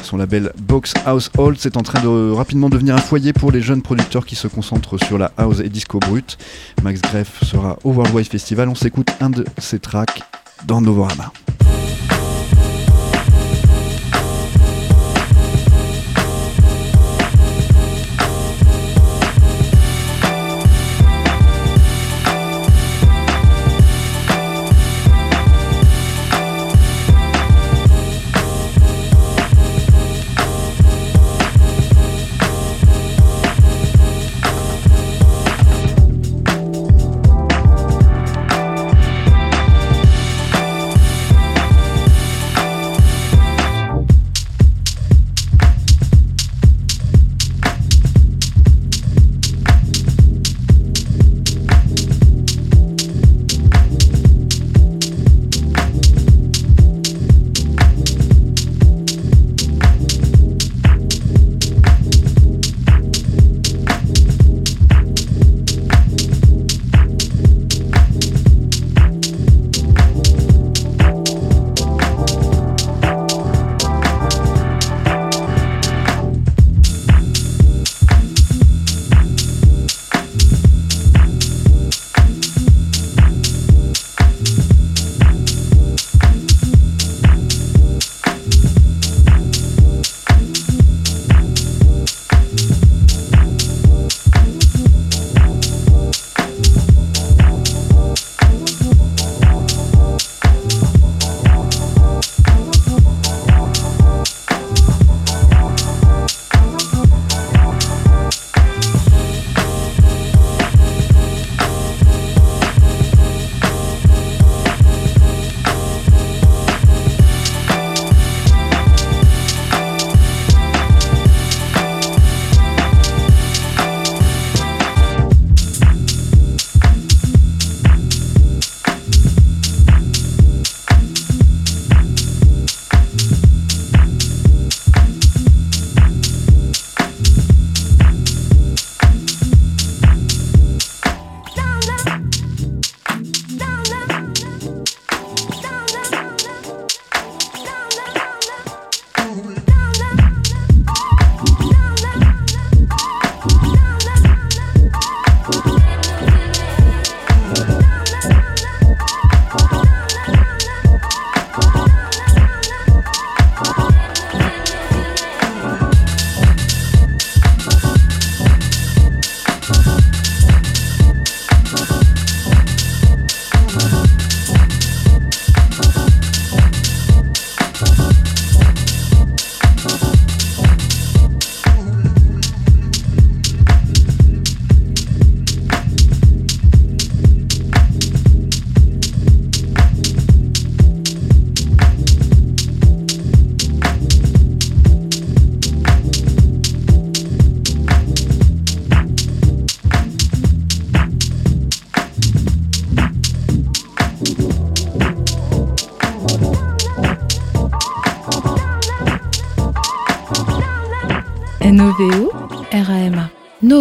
Son 0.03 0.17
label 0.17 0.53
Box 0.61 0.93
Household 1.07 1.59
est 1.65 1.77
en 1.77 1.83
train 1.83 2.03
de 2.03 2.31
rapidement 2.31 2.69
devenir 2.69 2.95
un 2.95 3.01
foyer 3.01 3.33
pour 3.33 3.53
les 3.53 3.63
jeunes 3.63 3.83
producteurs 3.83 4.27
qui 4.27 4.35
se 4.35 4.49
concentrent 4.49 4.99
sur 4.99 5.17
la 5.17 5.33
house 5.37 5.61
et 5.61 5.69
disco 5.69 5.99
brut. 5.99 6.37
Max 6.83 7.01
Greff 7.01 7.43
sera 7.45 7.79
au 7.85 7.93
Worldwide 7.93 8.29
Festival. 8.29 8.69
On 8.69 8.75
s'écoute 8.75 9.09
un 9.21 9.31
de 9.31 9.45
ses 9.59 9.79
tracks 9.79 10.23
dans 10.67 10.81
Novorama. 10.81 11.33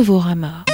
Novorama. 0.03 0.72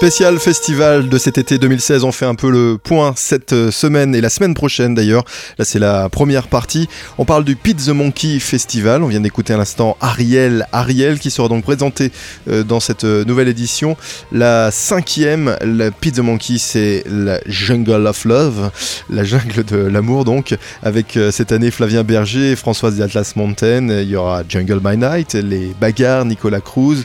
Spécial 0.00 0.38
festival 0.38 1.10
de 1.10 1.18
cet 1.18 1.36
été 1.36 1.58
2016, 1.58 2.04
on 2.04 2.10
fait 2.10 2.24
un 2.24 2.34
peu 2.34 2.50
le 2.50 2.78
point 2.82 3.12
cette 3.16 3.52
euh, 3.52 3.70
semaine 3.70 4.14
et 4.14 4.22
la 4.22 4.30
semaine 4.30 4.54
prochaine 4.54 4.94
d'ailleurs. 4.94 5.26
Là 5.58 5.66
c'est 5.66 5.78
la 5.78 6.08
première 6.08 6.48
partie. 6.48 6.88
On 7.18 7.26
parle 7.26 7.44
du 7.44 7.54
Pit 7.54 7.76
the 7.76 7.90
Monkey 7.90 8.38
Festival. 8.38 9.02
On 9.02 9.08
vient 9.08 9.20
d'écouter 9.20 9.52
à 9.52 9.58
l'instant 9.58 9.98
Ariel. 10.00 10.66
Ariel 10.72 11.18
qui 11.18 11.30
sera 11.30 11.48
donc 11.48 11.64
présenté 11.64 12.12
euh, 12.48 12.62
dans 12.62 12.80
cette 12.80 13.04
euh, 13.04 13.26
nouvelle 13.26 13.48
édition. 13.48 13.94
La 14.32 14.70
cinquième, 14.70 15.54
la 15.60 15.90
Pit 15.90 16.14
the 16.14 16.20
Monkey, 16.20 16.56
c'est 16.56 17.04
la 17.06 17.38
Jungle 17.44 18.06
of 18.06 18.24
Love, 18.24 18.70
la 19.10 19.22
jungle 19.22 19.64
de 19.64 19.76
l'amour 19.76 20.24
donc, 20.24 20.56
avec 20.82 21.18
cette 21.30 21.52
année 21.52 21.70
Flavien 21.70 22.04
Berger, 22.04 22.56
Françoise 22.56 22.96
d'Atlas 22.96 23.36
Mountain. 23.36 23.88
Il 24.00 24.08
y 24.08 24.16
aura 24.16 24.44
Jungle 24.48 24.80
by 24.80 24.96
Night, 24.96 25.34
les 25.34 25.74
bagarres, 25.78 26.24
Nicolas 26.24 26.60
Cruz, 26.60 27.04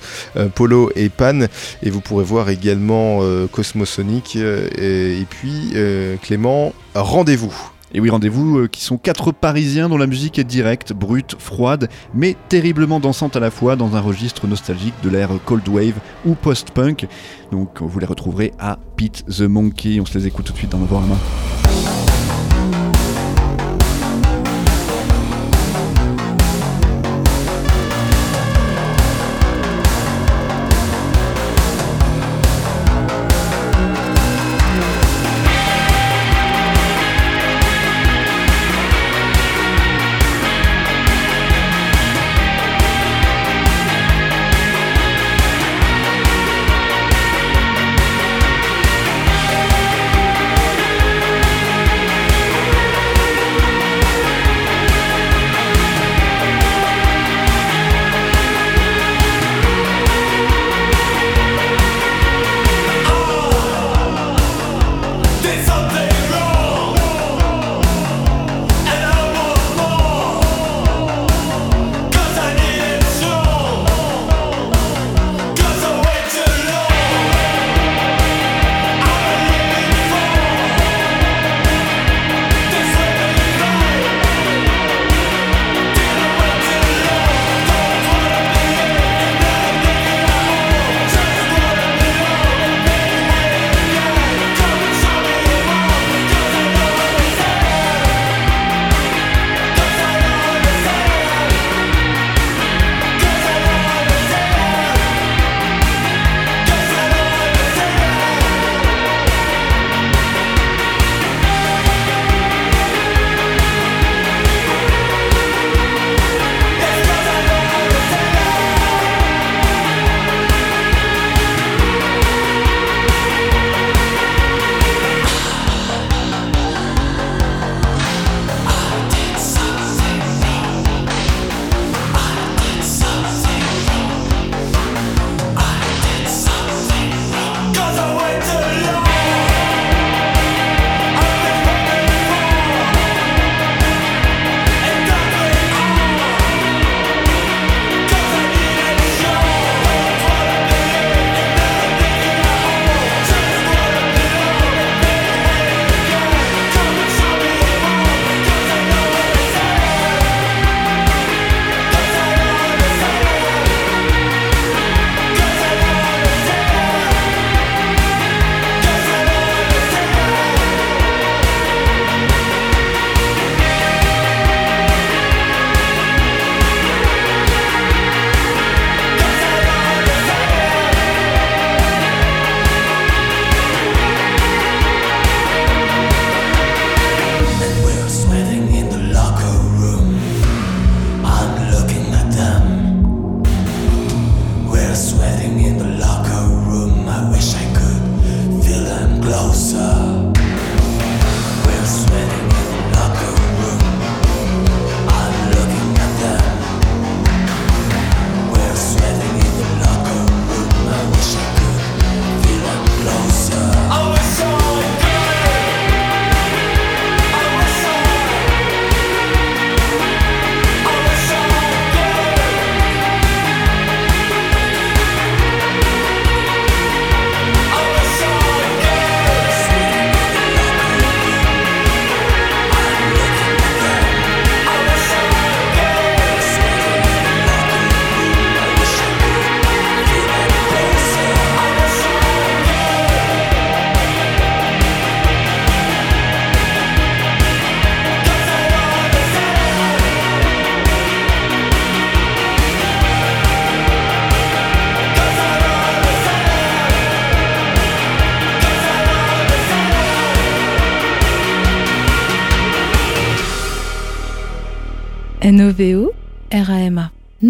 Polo 0.53 0.91
et 0.95 1.09
Pan. 1.09 1.41
Et 1.83 1.89
vous 1.89 1.99
pourrez 1.99 2.23
voir 2.23 2.49
également 2.49 2.84
euh, 2.93 3.47
Cosmosonic. 3.47 4.35
Euh, 4.35 4.67
et, 4.77 5.25
puis, 5.29 5.71
euh, 5.75 6.15
Clément, 6.21 6.73
rendez-vous. 6.93 7.53
Et 7.93 8.01
oui, 8.01 8.09
rendez-vous 8.09 8.67
qui 8.67 8.81
sont 8.81 8.97
quatre 8.97 9.31
Parisiens 9.31 9.87
dont 9.87 9.97
la 9.97 10.07
musique 10.07 10.37
est 10.37 10.43
directe, 10.43 10.91
brute, 10.91 11.35
froide, 11.39 11.87
mais 12.13 12.35
terriblement 12.49 12.99
dansante 12.99 13.37
à 13.37 13.39
la 13.39 13.51
fois 13.51 13.77
dans 13.77 13.95
un 13.95 14.01
registre 14.01 14.47
nostalgique 14.47 14.95
de 15.01 15.09
l'ère 15.09 15.29
Cold 15.45 15.65
Wave 15.69 15.95
ou 16.25 16.35
post-punk. 16.35 17.07
Donc 17.51 17.81
vous 17.81 17.99
les 17.99 18.05
retrouverez 18.05 18.51
à 18.59 18.79
Pete 18.97 19.23
the 19.27 19.41
Monkey. 19.43 19.99
On 20.01 20.05
se 20.05 20.17
les 20.17 20.27
écoute 20.27 20.45
tout 20.45 20.53
de 20.53 20.57
suite 20.57 20.71
dans 20.71 20.79
main 20.79 21.94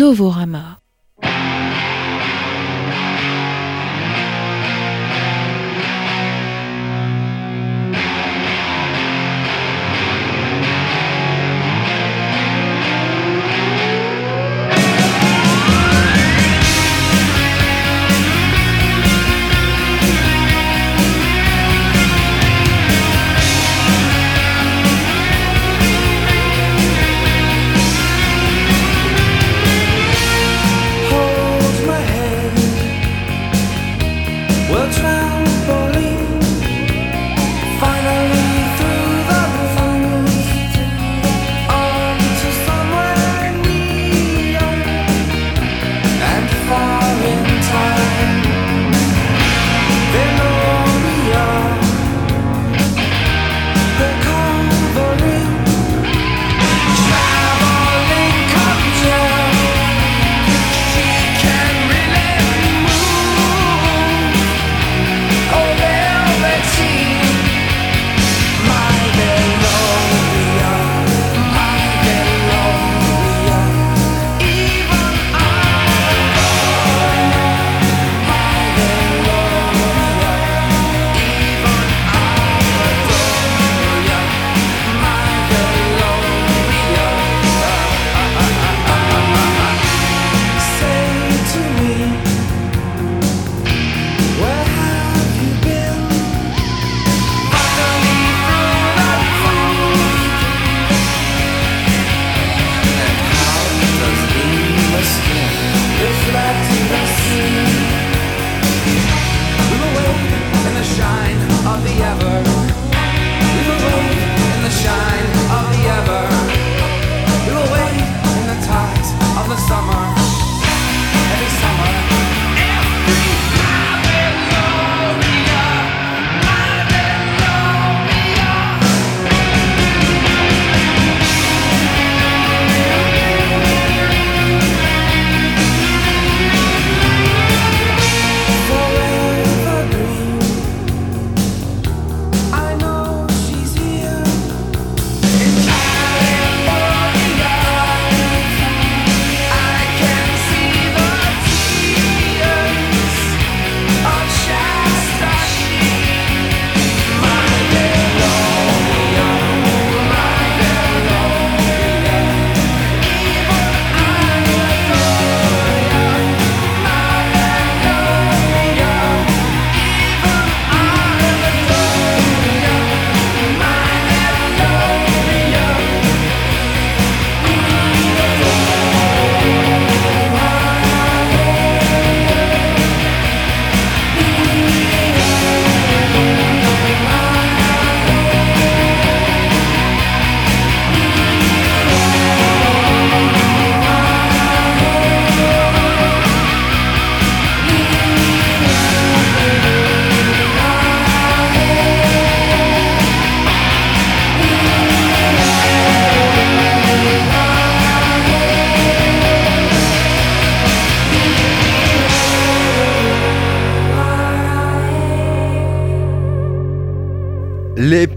Novorama. 0.06 0.85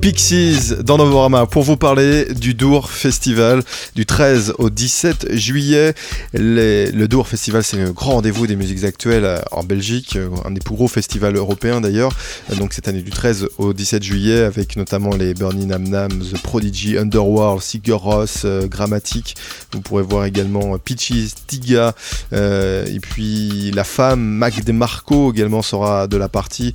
Pixies 0.08 0.72
dans 0.82 0.96
Novorama 0.96 1.44
pour 1.44 1.64
vous 1.64 1.76
parler 1.76 2.32
du 2.32 2.54
Dour 2.54 2.90
Festival 2.90 3.62
du 3.94 4.06
13 4.06 4.54
au 4.56 4.70
17 4.70 5.34
juillet. 5.34 5.92
le 6.32 7.04
Dour 7.04 7.28
Festival, 7.28 7.62
c'est 7.62 7.76
le 7.76 7.92
grand 7.92 8.12
rendez-vous 8.12 8.46
des 8.46 8.56
musiques 8.56 8.84
actuelles 8.84 9.26
euh, 9.26 9.38
en 9.52 9.64
Belgique, 9.64 10.16
euh, 10.16 10.30
un 10.46 10.52
des 10.52 10.60
plus 10.60 10.74
gros 10.74 10.88
festivals 10.88 11.36
européens 11.36 11.82
d'ailleurs. 11.82 12.10
Donc 12.56 12.72
cette 12.72 12.88
année 12.88 13.02
du 13.02 13.10
13 13.10 13.48
au 13.58 13.74
17 13.74 14.02
juillet, 14.02 14.40
avec 14.44 14.76
notamment 14.76 15.14
les 15.14 15.34
Bernie 15.34 15.66
Nam 15.66 15.86
Nam, 15.86 16.08
The 16.10 16.40
Prodigy, 16.42 16.96
Underworld, 16.96 17.60
Sigur 17.60 18.00
Ross, 18.00 18.44
euh, 18.46 18.66
Grammatic. 18.66 19.36
Vous 19.72 19.82
pourrez 19.82 20.04
voir 20.04 20.24
également 20.24 20.78
Peaches, 20.78 21.34
Tiga, 21.46 21.94
et 22.32 22.98
puis 23.02 23.72
la 23.72 23.84
femme 23.84 24.20
Mac 24.20 24.64
DeMarco 24.64 25.34
également 25.34 25.60
sera 25.60 26.06
de 26.06 26.16
la 26.16 26.30
partie 26.30 26.72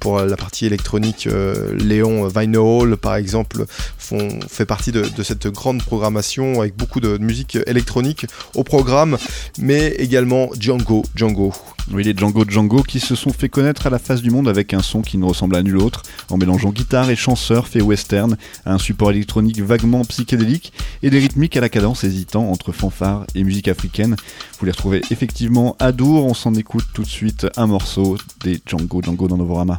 pour 0.00 0.20
la 0.20 0.36
partie 0.36 0.66
électronique. 0.66 1.26
Léon 1.78 2.28
Vino 2.28 2.65
par 3.00 3.16
exemple, 3.16 3.64
font, 3.98 4.28
fait 4.48 4.66
partie 4.66 4.92
de, 4.92 5.22
cette 5.22 5.46
grande 5.48 5.82
programmation 5.82 6.60
avec 6.60 6.76
beaucoup 6.76 7.00
de 7.00 7.18
musique 7.18 7.58
électronique 7.66 8.26
au 8.54 8.64
programme, 8.64 9.16
mais 9.58 9.88
également 9.98 10.50
Django. 10.58 11.04
Django. 11.14 11.52
Oui, 11.92 12.02
les 12.02 12.16
Django 12.16 12.44
Django 12.48 12.82
qui 12.82 12.98
se 12.98 13.14
sont 13.14 13.32
fait 13.32 13.48
connaître 13.48 13.86
à 13.86 13.90
la 13.90 14.00
face 14.00 14.20
du 14.20 14.30
monde 14.30 14.48
avec 14.48 14.74
un 14.74 14.82
son 14.82 15.02
qui 15.02 15.18
ne 15.18 15.24
ressemble 15.24 15.54
à 15.54 15.62
nul 15.62 15.76
autre, 15.76 16.02
en 16.30 16.36
mélangeant 16.36 16.70
guitare 16.70 17.10
et 17.10 17.16
chanseur 17.16 17.68
fait 17.68 17.80
western 17.80 18.36
à 18.64 18.74
un 18.74 18.78
support 18.78 19.12
électronique 19.12 19.60
vaguement 19.60 20.04
psychédélique 20.04 20.72
et 21.02 21.10
des 21.10 21.20
rythmiques 21.20 21.56
à 21.56 21.60
la 21.60 21.68
cadence 21.68 22.02
hésitant 22.02 22.50
entre 22.50 22.72
fanfare 22.72 23.24
et 23.36 23.44
musique 23.44 23.68
africaine. 23.68 24.16
Vous 24.58 24.66
les 24.66 24.72
retrouvez 24.72 25.02
effectivement 25.10 25.76
à 25.78 25.92
Dour, 25.92 26.24
on 26.26 26.34
s'en 26.34 26.54
écoute 26.54 26.86
tout 26.92 27.02
de 27.02 27.08
suite 27.08 27.46
un 27.56 27.68
morceau 27.68 28.18
des 28.42 28.60
Django 28.66 29.00
Django 29.02 29.28
dans 29.28 29.36
Novorama. 29.36 29.78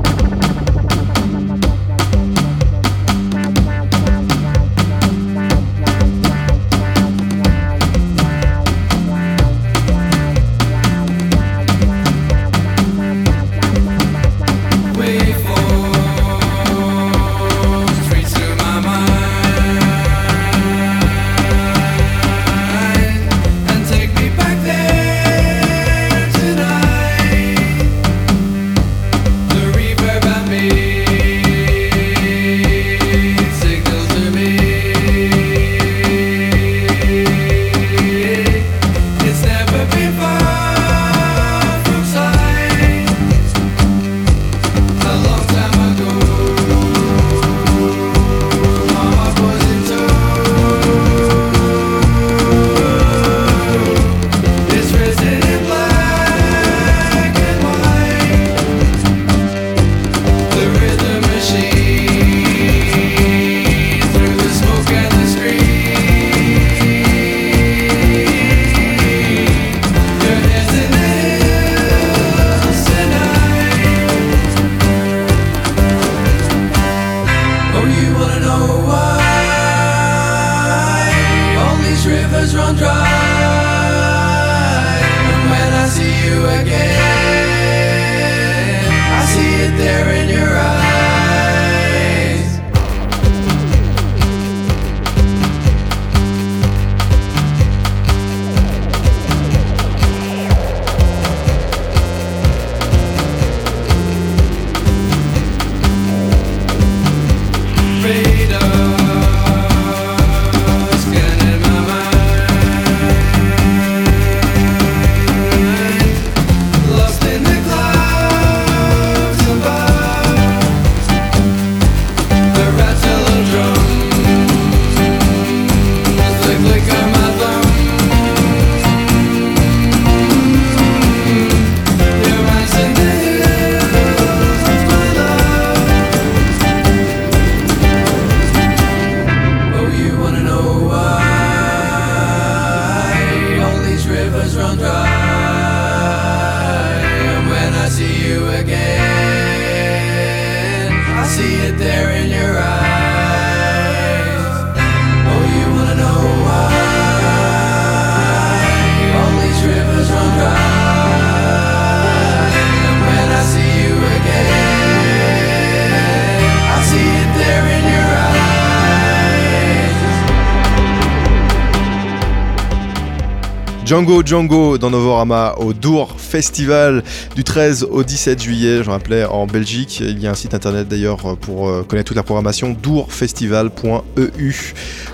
Django 173.91 174.23
Django 174.25 174.77
dans 174.77 174.89
Novorama 174.89 175.55
au 175.57 175.73
Dour 175.73 176.15
Festival 176.17 177.03
du 177.35 177.43
13 177.43 177.83
au 177.91 178.03
17 178.03 178.41
juillet, 178.41 178.83
je 178.85 178.89
rappelais, 178.89 179.25
en 179.25 179.47
Belgique. 179.47 179.99
Il 179.99 180.17
y 180.21 180.27
a 180.27 180.31
un 180.31 180.33
site 180.33 180.53
internet 180.53 180.87
d'ailleurs 180.87 181.35
pour 181.35 181.67
euh, 181.67 181.83
connaître 181.83 182.07
toute 182.07 182.15
la 182.15 182.23
programmation, 182.23 182.69
dourfestival.eu. 182.71 184.55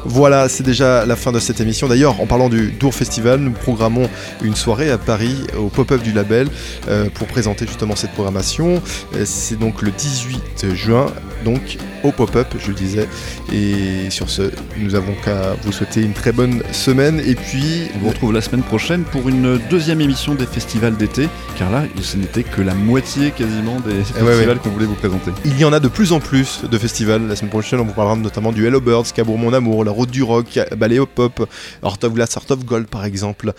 Voilà, 0.06 0.48
c'est 0.48 0.62
déjà 0.62 1.08
la 1.08 1.16
fin 1.16 1.32
de 1.32 1.40
cette 1.40 1.60
émission. 1.60 1.88
D'ailleurs, 1.88 2.22
en 2.22 2.28
parlant 2.28 2.50
du 2.50 2.68
Dour 2.68 2.94
Festival, 2.94 3.40
nous 3.40 3.50
programmons 3.50 4.08
une 4.44 4.56
soirée 4.56 4.92
à 4.92 5.00
Paris 5.00 5.36
au 5.58 5.70
pop-up 5.70 6.04
du 6.04 6.12
label 6.12 6.48
euh, 6.88 7.10
pour 7.12 7.26
présenter 7.26 7.66
justement 7.66 7.96
cette 7.96 8.12
programmation. 8.12 8.80
Euh, 9.16 9.24
C'est 9.26 9.58
donc 9.58 9.82
le 9.82 9.90
18 9.90 10.76
juin, 10.76 11.08
donc 11.44 11.80
au 12.08 12.12
pop-up, 12.12 12.48
je 12.60 12.68
le 12.70 12.74
disais. 12.74 13.08
Et 13.54 14.10
sur 14.10 14.30
ce, 14.30 14.44
nous 14.78 14.96
avons 14.96 15.14
qu'à 15.24 15.56
vous 15.64 15.72
souhaiter 15.72 16.02
une 16.02 16.14
très 16.14 16.32
bonne 16.32 16.62
semaine. 16.72 17.22
Et 17.26 17.36
puis, 17.36 17.88
On 17.96 18.00
vous 18.00 18.10
retrouve 18.10 18.34
la 18.34 18.42
semaine 18.42 18.64
prochaine 18.64 19.04
pour 19.04 19.30
une 19.30 19.60
deuxième 19.70 20.02
émission 20.02 20.36
des 20.36 20.46
festivals 20.46 20.96
d'été, 20.98 21.28
car 21.58 21.72
là, 21.72 21.84
ce 22.02 22.18
n'était 22.18 22.44
que 22.44 22.62
la 22.62 22.74
moitié 22.74 23.32
quasiment 23.32 23.80
des 23.80 23.92
Eh 24.20 24.24
ouais, 24.24 24.32
festivals 24.32 24.60
qu'on 24.60 24.70
voulait 24.70 24.86
vous 24.86 24.96
présenter. 24.96 25.32
Il 25.46 25.58
y 25.60 25.66
en 25.66 25.74
a 25.74 25.80
de 25.80 25.88
plus 25.88 26.12
en 26.14 26.20
plus 26.20 26.62
de 26.70 26.78
festivals. 26.78 27.28
La 27.28 27.36
semaine 27.36 27.52
prochaine, 27.52 27.80
on 27.80 27.86
vous 27.86 27.94
parlera 27.94 28.16
notamment 28.16 28.52
du 28.52 28.66
Hello 28.66 28.82
Birds, 28.82 29.12
Cabourg 29.14 29.38
Mon 29.38 29.54
Amour, 29.54 29.84
la 29.84 29.92
Route 29.92 30.12
du 30.12 30.24
Rock, 30.24 30.60
Ballet 30.78 31.00
Hop 31.00 31.10
Pop, 31.14 31.48
Heart 31.84 32.04
of 32.06 32.14
Glass, 32.14 32.36
Heart 32.36 32.52
of 32.52 32.66
Gold 32.66 32.88
par 32.88 33.06
exemple. 33.06 33.54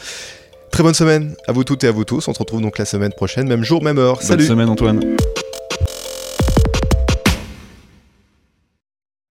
Très 0.70 0.82
bonne 0.82 0.94
semaine 0.94 1.34
à 1.46 1.53
vous 1.53 1.64
toutes 1.64 1.84
et 1.84 1.88
à 1.88 1.92
vous 1.92 2.05
tous. 2.05 2.28
On 2.28 2.34
se 2.34 2.38
retrouve 2.38 2.61
donc 2.61 2.78
la 2.78 2.84
semaine 2.84 3.12
prochaine, 3.12 3.49
même 3.49 3.64
jour, 3.64 3.82
même 3.82 3.99
heure. 3.99 4.16
Bonne 4.16 4.26
Salut 4.26 4.46
semaine 4.46 4.68
Antoine. 4.68 5.01